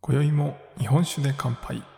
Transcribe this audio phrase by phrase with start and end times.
[0.00, 1.91] 今宵も日本酒で乾杯。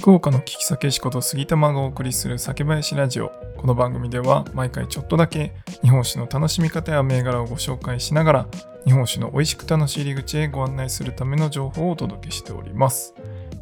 [0.00, 3.32] 福岡の聞き酒師こと杉玉がお送りする酒林ラジオ。
[3.58, 8.46] この番組では毎回ちょっとだけ日本酒の楽しみ方や銘柄をご紹介しながら
[8.86, 13.14] 日本酒の美味しく楽しい入り口へご案内するための情報をお届けしております。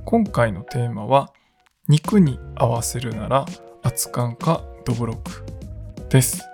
[0.05, 1.33] 今回のテーマは
[1.89, 3.45] 肉に合わせるなら
[3.83, 5.45] 熱燗かどぶろく
[6.09, 6.45] です。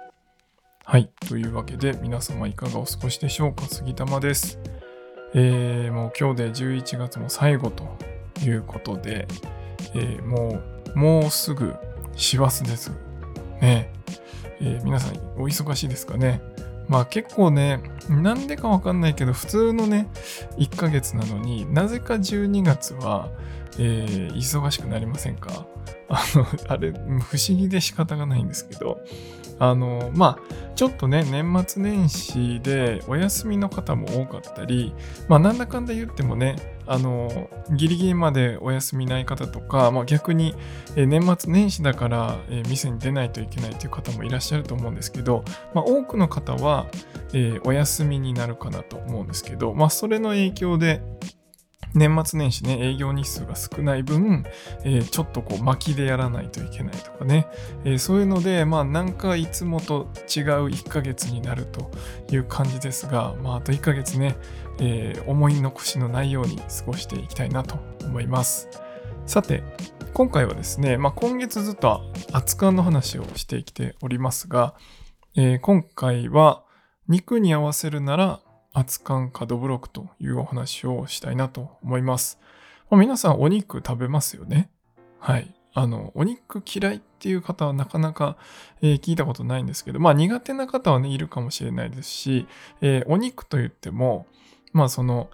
[0.83, 3.67] はいというわけで皆様いかがお過ごしでしょうか？
[3.67, 4.59] 杉玉です。
[5.35, 7.85] えー、もう今日で11月も最後と
[8.43, 9.29] いうことで、
[9.95, 10.63] えー、も
[10.95, 11.75] うもうすぐ
[12.17, 12.91] 師走です。
[13.61, 13.93] ね。
[14.61, 16.41] えー、皆さんお忙しいですかね？
[16.89, 20.09] まあ結構ね、なんでかわかんないけど、普通のね、
[20.59, 23.31] 1ヶ月なのになぜか12月は、
[23.79, 25.67] えー、忙しくなりませんか？
[26.09, 29.01] あの、あれ、不思議で仕方がないんですけど、
[29.59, 34.93] あの、まあ、ちょっとね、年末年始でお休みの方も多かったり、
[35.29, 40.55] まあ、なんだかんだ言ってもね、あの、ギリギリまでお休みない方とか、まあ、逆に、
[40.97, 46.87] え年末年始だから、え店に出ないといけないという方もいらっしゃると思うんですけど、まあ、多くの方は、
[47.33, 51.01] え、お休みになるかなと思うんですけど、まあ、それの影響で、
[51.95, 54.45] 年末年始ね、営業日数が少ない分、
[54.83, 57.47] えー、ちょっとこう巻きでやらないといけないとかね、
[57.85, 61.91] えー、そういうので、まあなんかいつもと違う1ヶ月になると
[62.33, 64.37] いう感じですが、まああと1ヶ月ね、
[64.81, 68.69] えー、思い残しのないように過ごしていきたいなと思います。
[69.27, 69.63] さて、
[70.13, 74.75] 今回はですね、まあ今月ずっと熱燗の話をしてきておりますが、
[75.37, 76.65] えー、今回は
[77.07, 78.41] 肉に合わせるなら
[78.75, 82.39] 熱燗かどぶろくというお話をしたいなと思います。
[82.91, 84.69] まあ、皆さんお肉食べますよね？
[85.19, 85.55] はい。
[85.73, 88.37] あの、お肉嫌いっていう方はなかなか、
[88.83, 92.47] えー、聞いたことないんですけど、まあ苦手な方はね、いるかもしれないですし、
[92.81, 94.27] えー、お肉といっても、
[94.73, 95.31] まあその、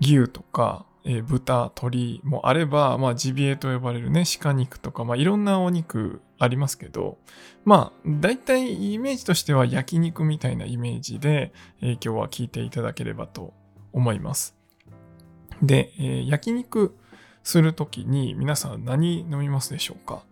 [0.00, 7.18] 牛とか、えー、豚、鶏もあれば、まあ、ジビエと呼ばれるね、鹿肉とか、まあ、いろんなお肉ありますけど、
[7.64, 13.52] まあ、大体イメージとしては焼肉みたいなイメージで、えー、今日は聞いていただければと
[13.92, 14.56] 思います。
[15.62, 16.96] で、えー、焼肉
[17.42, 20.24] するときに皆さん何飲みますでしょうか？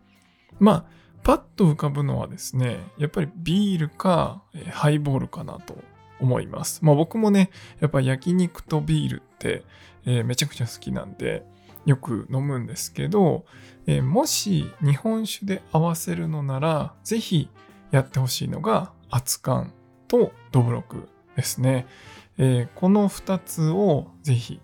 [0.58, 0.84] まあ、
[1.22, 5.76] パッと浮かぶのはですね、やっぱりビールか、えー、ハイボールかなと
[6.22, 6.80] 思います。
[6.84, 7.50] まあ僕もね、
[7.80, 9.64] やっぱ焼肉とビールって、
[10.06, 11.44] えー、めちゃくちゃ好きなんで、
[11.84, 13.44] よく飲むんですけど、
[13.86, 17.50] えー、もし日本酒で合わせるのなら、ぜひ
[17.90, 19.72] やってほしいのが熱燗
[20.08, 21.86] とどぶろくですね。
[22.38, 24.60] えー、この2つをぜひ、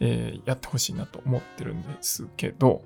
[0.00, 2.82] えー、やってほしいなと思ってるんですけど、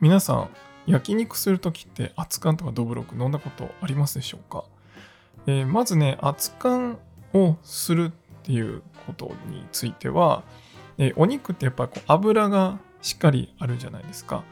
[0.00, 0.50] 皆さん、
[0.86, 4.64] 焼肉するときって熱燗とかどぶろく飲んだことありますでしょうか、
[5.50, 6.96] えー、まずね、熱燗
[7.34, 10.44] をするっていうことについては、
[10.96, 14.44] えお肉ってやっぱこう油がしっかりあるじゃないですか。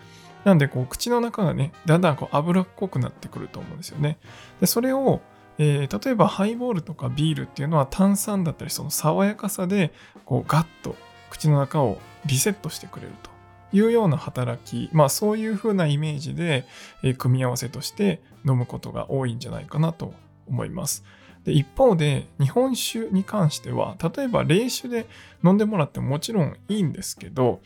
[0.44, 4.19] なんでこう口の中がね、だんだんこう油っこくなってくると思うんですよね。
[4.60, 5.20] で、それを、
[5.58, 9.92] えー、例えばハイボールとかビールっていうのは炭酸だったりその爽やかさで
[10.25, 10.94] こうガッと
[11.31, 13.31] 口の中をリセットしてくれると
[13.76, 16.64] いうような働き、まあそういう風なイメージで、
[17.03, 20.14] えー、組み合わせとして飲むことが多いんじゃないかなと
[20.48, 21.04] 思います。
[21.44, 25.06] で一方で日本酒に関しては例えば冷酒で
[25.44, 27.60] 飲んでもらってももちろんいいんですけど、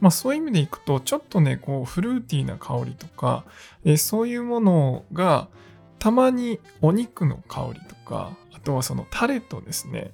[0.00, 3.44] まあ、そういう意味でいくとちょっとねこうフルーティーな香りとか、
[3.84, 5.48] えそういうものが
[5.98, 10.10] たまにお肉の香りとかあとはそのタレとですね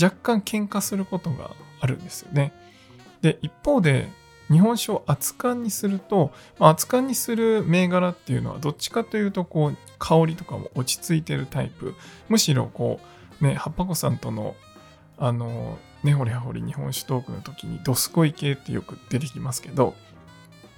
[0.00, 2.52] 若干喧嘩することがあるんですよね。
[3.22, 4.08] で一方で
[4.50, 11.94] 日本酒を熱燗にすると、まあ、熱燗にする銘柄っていうのはどっちかというとこう香りとかも落ち着いてるタイプ。
[12.28, 13.00] むしろこ
[13.40, 14.54] うね葉っぱ子さんとの
[15.16, 19.94] あの根掘り葉掘り日本酒トークの時にドスコイ系ってよく出てきますけど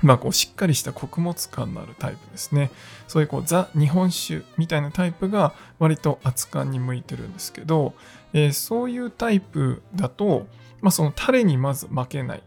[0.03, 2.71] まあこうしっかりした穀物感のあるタイプですね。
[3.09, 7.95] そういうこうザ日本酒みたいなタイプが割と熱燗に向いてるんですけど、
[8.33, 10.47] えー、そういうタイプだと、
[10.83, 12.43] まあ、そのタレにまず負けない。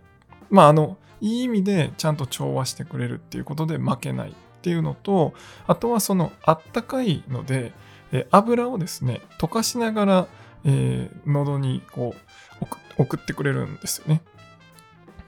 [0.49, 5.33] まああのいい意味でちゃんと調和してくれるっていうことで負けないっていうのと、
[5.67, 7.73] あとはそのあったかいので、
[8.11, 10.27] え油をですね、溶かしながら、
[10.65, 12.15] えー、喉にこ
[12.97, 14.21] う送ってくれるんですよね。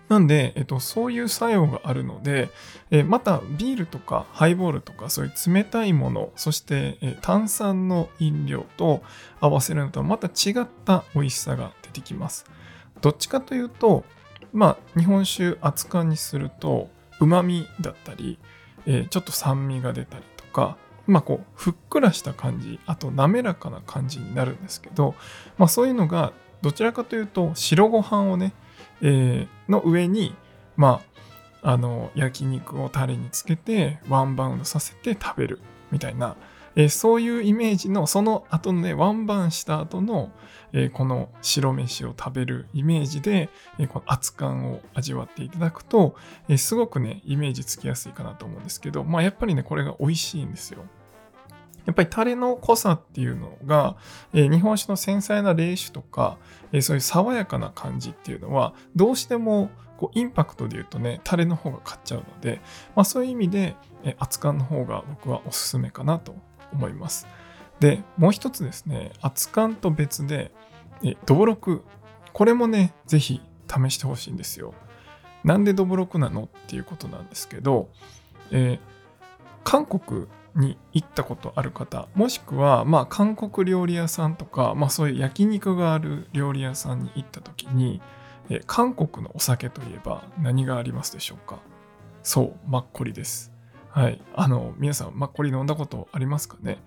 [0.10, 2.50] なんで、えっと、そういう作用があるので、
[2.90, 9.04] えまたビールとかハイボールとかそういう冷たいもの、そして、え炭酸の飲料と
[9.40, 12.46] 合わせるのとはまた違った美味しさが出てきます。
[13.00, 14.04] どっちかというと、
[14.54, 16.90] まあ、日本酒熱燗にすると、
[17.20, 18.40] 旨味だったり、
[18.86, 20.78] えちょっと酸味が出たりとか、
[21.08, 25.16] まあこう、ふっくらした感じ、あと滑らかな感じになるんですけど、
[25.58, 28.54] まあそういうのがどちらかというと白ご飯をね、
[29.02, 30.36] えー、の上に、
[30.78, 31.02] ま
[31.64, 35.60] あ、あの、焼肉をタレにつけて、ワンバウンドさせて食べる
[35.92, 36.36] みたいな、
[36.76, 40.32] えー、そういうイメージの、その後のね、ワンバンした後の、
[40.74, 46.16] えー、この白飯を食べるイメージで、えー、この熱感を味わっていただくと、
[46.48, 50.84] えすごくね、イメージつきやすいかなと思うんですけど、まあやっぱりね、これが美味しいんですよ。
[51.86, 53.96] やっぱりタレの濃さっていうのが、
[54.34, 56.38] えー、日本酒の繊細な冷酒とか、
[56.72, 62.62] えー、そういう爽やかな感じっていうのは、どうしてもこうインパクトで言うとね、タレの方が勝っちゃうので、
[62.96, 66.36] まあ、そういう意味で、えー、熱燗の方が僕はおすすめかなと
[66.74, 67.28] 思います。
[67.80, 70.52] で、もう一つですね、熱燗と別で、
[71.04, 71.84] えどぶろく。
[72.34, 74.74] これもね、ぜひ試してほしいんですよ。
[75.44, 77.90] なんでどぶろくなのっていうことなんですけど、
[78.52, 78.80] えー、
[79.64, 88.02] 韓国に行ったことある方、もしくは、まあ、韓国料理屋さんとか、まあ、そういう焼肉がある料理屋さんに行った時に、
[88.50, 91.60] え韓国のお酒といえば何がありますでしょうか？
[92.22, 93.51] そう、マッコリです。
[93.92, 94.22] はい。
[94.36, 96.78] あの、皆さん、マッコリ飲んだことありますかね？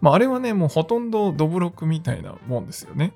[0.00, 3.12] まあ、あれはね、もうほとんどどぶろくみたいなもんですよね。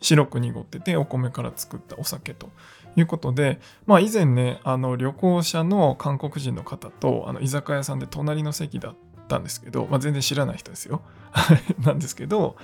[0.00, 2.50] 白く濁っててお米から作ったお酒と
[2.94, 8.94] いうことで、まあ以前ね、あの旅行者の韓国人の方とあの居酒屋さんで隣の席だっ
[9.26, 11.02] たんですけど、まあ全然知らない人ですよ。
[11.84, 12.56] なんですけど、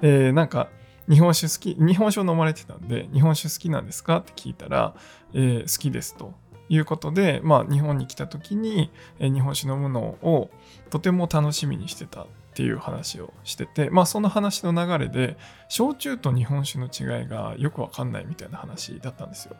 [0.00, 0.68] えー、なんか
[1.10, 4.18] 日本酒好き、日本酒を飲まれてたんで、日本酒好きなんですか？
[4.18, 4.94] って聞いたら、
[5.34, 6.32] えー、好きですと
[6.68, 10.50] いうことで、まあ日本に来た時に、日本酒飲むのを
[10.90, 15.36] とても楽しみにしてたっていう話をしてて、まあその話の流れで、
[15.68, 19.56] 焼酎と日本酒の違いがよくわかんないみたいな話だったんですよ。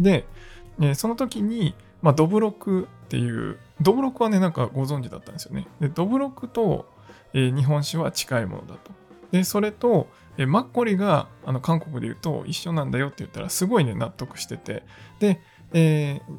[0.00, 0.26] で、
[0.80, 5.68] え、その時に、まあ、ドブロクっていう、ドブロクはね、なんかご存知だったんですよね。
[5.80, 6.86] で、ドブロクと、
[7.34, 8.90] え、日本酒は近いものだと。
[9.30, 14.82] で、それと、え、マッコリがあの韓国で言うと一緒なんだよって言ったらすごいね納得してて
[15.20, 15.40] で、
[15.72, 16.32] えー、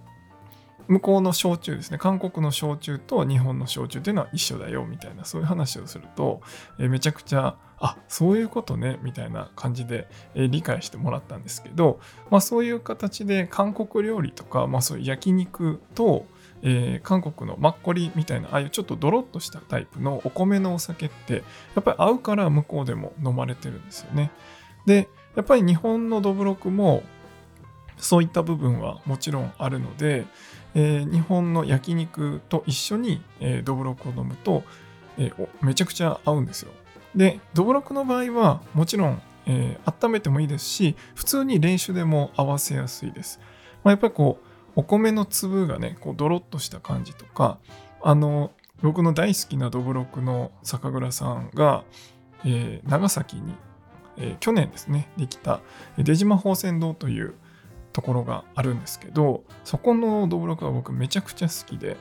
[0.88, 6.41] 向こうの焼酎ですね韓国の焼酎と日本の焼酎っていうのは一緒だよみたいなそういう話をすると、
[6.80, 12.00] えー、めちゃくちゃあそういうことねみたいな感じで、えー、理解してもらったんですけど、
[12.30, 16.25] まあ、そういう形で韓国料理とか、まあ、そういう焼肉と、
[16.62, 21.44] えー、韓国のマッコリみたいなああいうちょっとドロッとしたタイプのお米のお酒って
[21.75, 24.31] やっぱり合うから向こうでも飲まれてるんですよね。
[24.85, 27.03] でやっぱり日本のどぶろくも
[27.98, 30.25] そういった部分はもちろんあるので、
[30.75, 34.63] えー、日本の焼肉と一緒に、えー、どぶろくを飲むと、
[35.18, 36.72] えー、めちゃくちゃ合うんですよ。
[37.16, 43.40] で、どぶろくの場合はもちろん、えー、温めてもいいですし、普通に練習でも合わせやすいです。
[43.84, 47.60] まあ、やっぱりこう、お米の粒がね、こうドロッとした感じとか、
[48.01, 48.51] あの、
[48.81, 51.84] 僕の大好きなどぶろくの酒蔵さんが、
[52.44, 53.54] えー、長崎に、
[54.18, 55.62] えー、去年ですね、できた
[55.98, 57.36] 出島宝泉堂という
[57.94, 61.98] ところがあるんですけど、そこのどぶろくは僕めちゃくちゃ好きで、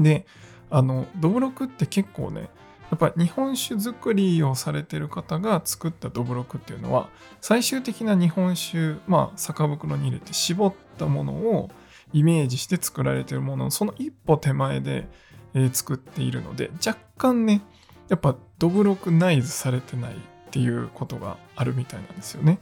[0.00, 0.26] で、
[0.70, 2.48] あの、どぶろくって結構ね、
[2.90, 11.70] やっぱ日本酒作りをされてる方が作ったどぶろくっていうのは、最終的な日本酒、まあ、酒袋に入れて絞ったものを
[12.12, 15.06] イメージして作られてるものの、その一歩手前で、
[15.54, 17.62] えー、作っているので、若干ね、
[18.08, 20.16] やっぱどぶろくナイズされてないっ
[20.50, 22.58] ていうことがあるみたいなんですよね。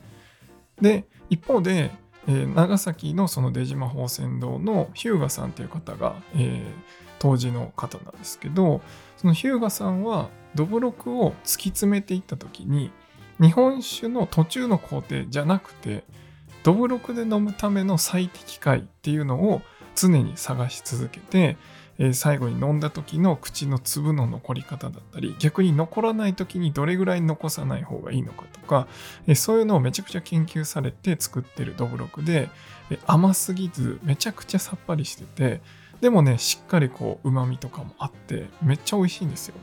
[0.81, 1.93] で、一方で、
[2.29, 6.65] えー、長崎のその出島宝泉堂の日向さんという方が、えー、
[7.19, 8.81] 当時の方なんですけど
[9.17, 12.91] その日向さんはどぶろくを突き詰めていった時に
[13.41, 16.05] 日本酒の途中の工程じゃなくて
[16.63, 19.63] どぶろくで飲むための最適解っていうのを
[19.97, 21.57] 常に探し続けて
[21.99, 28.87] えー、最後に飲んだ時の口の粒の残り方だったり逆に残らない時にどれぐらい残さない方がいいのかとか、
[29.27, 32.49] えー、そういうのをめちゃくちゃ研究されて作ってるどぶろくで、
[32.91, 35.61] えー、甘すぎずめちゃくちゃさっぱりしてて
[36.01, 39.55] でもねしっかりこううまみとかもあってめっちゃ美味しいんですよ。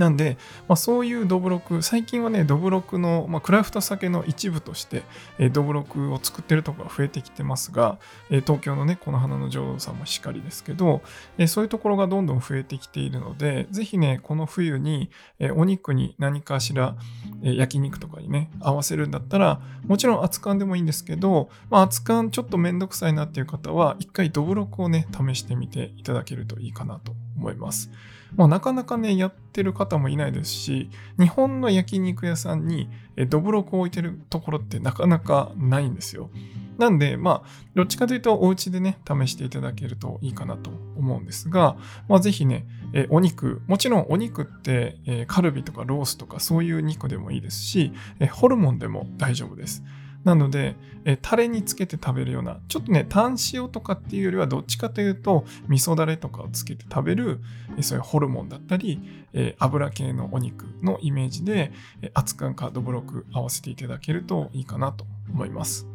[0.00, 5.02] なんで、まあ、そういうどぶろく、最近はね、どぶろくの、まあ、クラフト酒の一部として、
[5.38, 7.98] えー、どぶろくを作ってるところが増えてきてますが、
[8.30, 11.02] えー、東京のね、この花の女王さんもしっかりですけど、
[11.36, 16.96] えー、そういうところがどんどん増えてきているので、ぜひね、この冬に、えお肉に何かしら、
[17.42, 27.90] え焼肉とかにね、合わせるんだったら、もちろん熱燗でもいいんですけど、まあ、熱燗ちょっとめんどくさいなっていう方は、一回どぶろくをね、試してみていただけるといいかなと思います。
[28.36, 32.88] まあ、なかなかね、やってる方もいないですし、日本の焼肉屋さんに
[33.28, 36.30] どぶろくを置いてるところってなかなかないんですよ。
[36.78, 41.76] なんで、まあ、どっちかというと、お家でね、試していただけるといいかなと思うんですが、
[42.08, 49.84] まあ、ぜひね、えお肉、もちろんお肉って、えカルビとかロースとかそういう肉でもいいですし、えホルモンでも大丈夫です。
[50.24, 57.40] なので、えタレにつけて食べるような、ちょっとね、単塩とかっていうよりはどっちかというと、味噌だれとかをつけて食べる、
[57.78, 59.00] えそういうホルモンだったり、
[59.32, 61.72] え油系のお肉のイメージで、
[62.02, 65.86] え熱燗かどぶろく合わせていただけるといいかなと思います。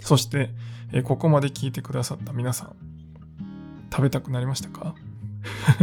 [0.00, 0.50] そして、
[0.92, 2.76] えここまで聞いてくださった皆さん、
[3.90, 4.94] 食べたくなりましたか？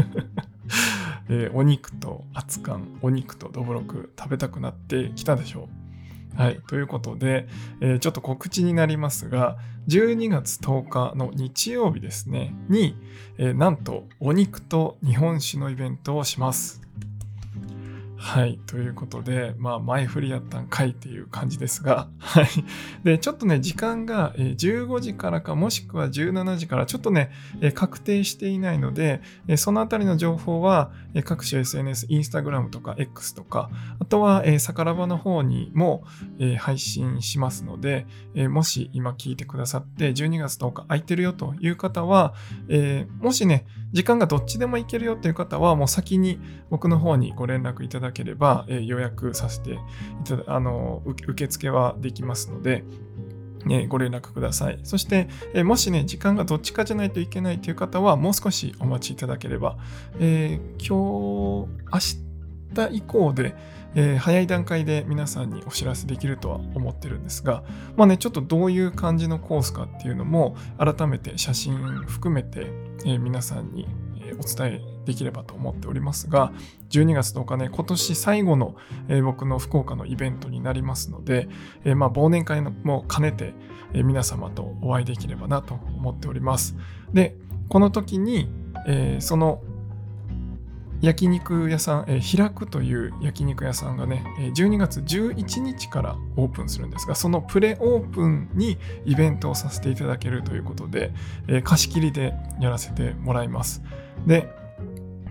[1.30, 5.89] え、お肉と熱燗、お肉とどぶろく食べたくなってきたでしょう
[6.36, 6.62] はい。
[6.68, 7.48] ということで、
[7.82, 9.58] えー、ちょっと告知になりますが、
[9.88, 12.96] 12月10日の日曜日ですね、に、
[13.38, 16.82] えー、なんとお肉と日本酒のイベントをします。
[18.22, 18.60] はい。
[18.68, 22.48] ということで、まあ、前振りやったんかいっていう感じですが、 はい。
[23.06, 27.32] で、ちょっとね、時間が15時からか、もしくは17時から、ちょっとね、
[27.76, 29.22] 確定していないので、
[29.56, 30.92] そのあたりの情報は、
[31.24, 36.04] 各種 SNS、インスタグラムとか X とか、あとは、さからばの方にも
[36.58, 38.06] 配信しますので、
[38.50, 42.34] もし今聞いてくださって、12月10日空いてるよという方は、
[43.22, 49.78] もしね、時間がどっちでもいけるよという方は、もう先に僕の方にご連絡いただければ、え、予約させてい
[50.26, 52.84] ただあの受付はできますので、
[53.66, 54.80] ね、ご連絡ください。
[54.84, 59.78] そして、え、もしね、時間がどっちかじゃないといけないという方は、もう少しお待ちいただければ、
[60.20, 62.16] えー、今日、
[62.76, 63.56] 明日以降で、
[63.96, 67.64] えー、早い段階で皆さんにお知らせできるとは思ってるんですが、
[67.98, 72.68] まあね、ちょっとどういう感じのコースかっていうのも、改めて写真含めて、
[73.06, 73.88] えー、皆さんに
[74.34, 76.52] お伝えできればと思っておりますが、
[76.90, 78.76] 12月10日ね、今年最後の、
[79.24, 81.50] 僕の福岡のイベントになりますので、
[81.86, 83.54] え、まあ忘年会も兼ねて、
[83.94, 86.76] 皆様とお会いできればなと思っております。
[87.14, 87.36] で、
[87.70, 88.50] この時に、
[88.88, 89.62] えその
[91.02, 94.24] 焼肉屋さん、えー、開くという焼肉屋さんがね、
[94.56, 101.14] 12月11日からオープンするんですが、そのプレオープンにイベントをさせていただけるということで、
[101.48, 103.82] えー、貸し切りでやらせてもらいます。
[104.28, 104.54] で、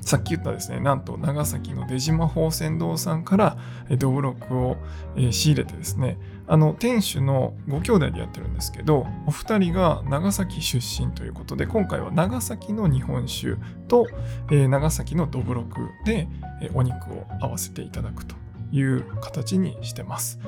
[0.01, 3.59] さっき言ったですね、なんと長崎の出島宝泉堂さんから
[3.99, 4.77] ドブロックを
[5.31, 13.57] 仕入れてですね、あの店主のご兄弟でやってるんですけど、お二人が長崎出身ということで、今回は長崎の日本酒
[13.89, 14.07] と、
[14.51, 16.27] 長崎のどぶろくで、
[16.75, 18.35] お肉を合わせていただくと
[18.73, 20.39] いう形にしてます。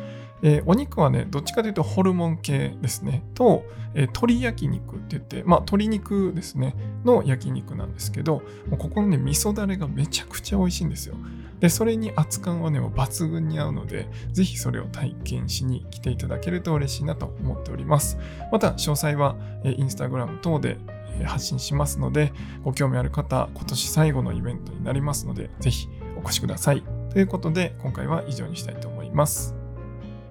[0.42, 3.22] えー、お肉はね、どっちかというとホルモン系ですね。
[3.34, 11.16] と、えー、鶏焼肉って言って、まあ鶏肉ですね、の焼肉なんですけど、ここのね、味噌だれがめちゃくちゃ美味しいんですよ。
[11.60, 18.18] で、それに熱燗はね、抜群に合うので、ぜひそれを体験しに来ていただけると嬉しいなと思っております。
[18.50, 20.78] また、詳細は、えー、インスタグラム等で
[21.24, 22.32] 発信しますので、
[22.64, 26.82] ご興味ある方、今年最後のイベントになりますので、ぜひお越しください。
[27.10, 29.59] ということで、今回は以上にしたいと思います。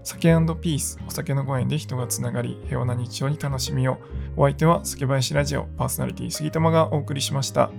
[0.03, 3.97] 酒ピース、お酒のご縁で人がつながり、平和な日常に楽しみを。
[4.35, 7.69] お相手は酒林ラジオパーソナリティ杉玉がお送りしました。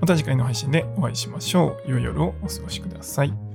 [0.00, 1.90] また次回の配信でお会いしましょう。
[1.90, 3.51] 良い夜をお過ごしください。